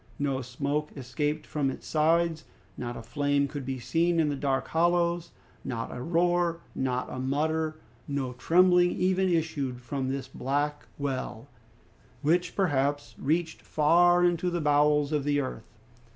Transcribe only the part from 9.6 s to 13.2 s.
from this black well, which perhaps